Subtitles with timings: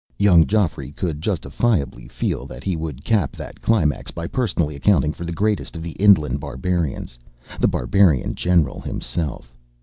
[0.17, 5.25] Young Geoffrey could justifiably feel that he would cap that climax by personally accounting for
[5.25, 7.19] the greatest of the inland barbarians;
[7.59, 9.53] the barbarian general himself.